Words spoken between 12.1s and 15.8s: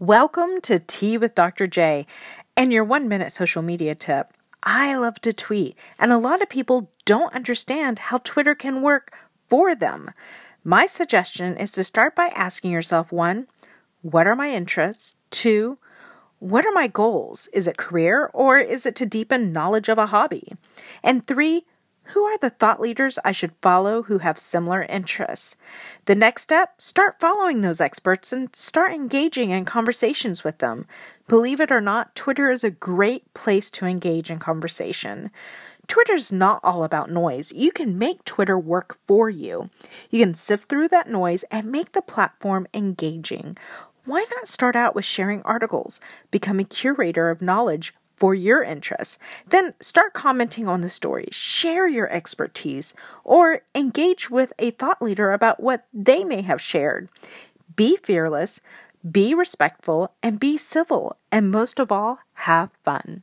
by asking yourself one, what are my interests? Two,